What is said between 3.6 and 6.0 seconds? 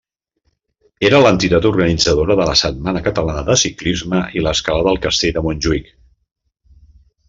Ciclisme i l'Escalada al Castell de Montjuïc.